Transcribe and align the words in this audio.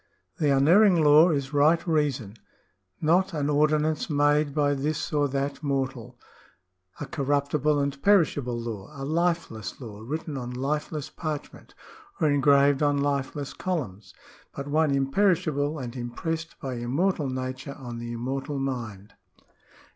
—"The 0.39 0.49
unerring 0.49 1.03
law 1.03 1.29
is 1.29 1.53
right 1.53 1.85
reason; 1.87 2.33
not 3.01 3.35
an 3.35 3.51
ordinance 3.51 4.09
made 4.09 4.55
by 4.55 4.73
this 4.73 5.13
or 5.13 5.27
that 5.27 5.61
mortal, 5.61 6.17
a 6.99 7.05
corruptible 7.05 7.77
and 7.77 8.01
perishable 8.01 8.59
law, 8.59 8.89
a 8.99 9.05
lifeless 9.05 9.79
law 9.79 10.01
written 10.01 10.37
on 10.37 10.55
lifeless 10.55 11.11
parchment, 11.11 11.75
or 12.19 12.27
engraved 12.31 12.81
on 12.81 12.97
lifeless 12.97 13.53
columns; 13.53 14.15
but 14.55 14.67
one 14.67 14.89
imperishable, 14.89 15.77
and 15.77 15.95
impressed 15.95 16.59
by 16.59 16.77
immortal 16.77 17.29
Nature 17.29 17.75
on 17.77 17.99
the 17.99 18.11
immortal 18.11 18.57
mind." 18.57 19.13